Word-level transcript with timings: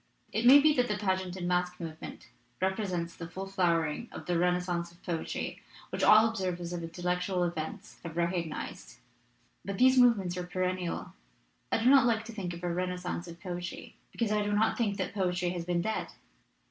"It 0.33 0.47
may 0.47 0.59
be 0.59 0.73
that 0.73 0.87
the 0.87 0.97
pageant 0.97 1.35
and 1.35 1.47
masque 1.47 1.79
move 1.79 2.01
ment 2.01 2.29
represents 2.59 3.15
the 3.15 3.27
full 3.29 3.45
flowering 3.45 4.09
of 4.11 4.25
the 4.25 4.33
renas 4.33 4.63
cence 4.65 4.91
of 4.91 5.03
poetry 5.03 5.61
which 5.91 6.01
all 6.01 6.27
observers 6.27 6.73
of 6.73 6.81
intellectual 6.81 7.43
events 7.43 7.99
have 8.01 8.17
recognized. 8.17 8.97
But 9.63 9.77
these 9.77 9.99
movements 9.99 10.37
are 10.37 10.47
perennial; 10.47 11.13
I 11.71 11.83
do 11.83 11.87
not 11.91 12.07
like 12.07 12.25
to 12.25 12.33
think 12.33 12.51
of 12.55 12.63
a 12.63 12.67
renas 12.67 13.03
cence 13.03 13.27
of 13.27 13.39
poetry 13.39 13.95
because 14.11 14.31
I 14.31 14.41
do 14.41 14.53
not 14.53 14.75
think 14.75 14.97
that 14.97 15.13
poetry 15.13 15.49
has 15.51 15.65
been 15.65 15.83
dead. 15.83 16.07